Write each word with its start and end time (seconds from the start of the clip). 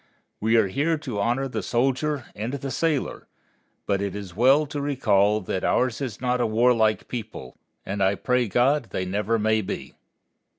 We 0.39 0.55
are 0.57 0.65
here 0.67 0.97
to 0.97 1.19
honor 1.19 1.47
the 1.47 1.61
soldier 1.61 2.25
and 2.35 2.53
the 2.53 2.71
sailor; 2.71 3.27
but 3.85 4.01
it 4.01 4.15
is 4.15 4.35
well 4.35 4.65
to 4.65 4.81
recall 4.81 5.41
that 5.41 5.63
ours 5.63 6.01
is 6.01 6.19
not 6.19 6.41
a 6.41 6.47
warlike 6.47 7.07
people, 7.07 7.59
and 7.85 8.01
I 8.01 8.15
pray 8.15 8.47
God 8.47 8.85
they 8.89 9.05
never 9.05 9.37
may 9.37 9.61
be. 9.61 9.93